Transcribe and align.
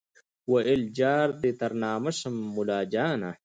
ویل 0.51 0.83
جار 0.97 1.27
دي 1.41 1.51
تر 1.59 1.71
نامه 1.83 2.11
سم 2.19 2.35
مُلاجانه 2.55 3.31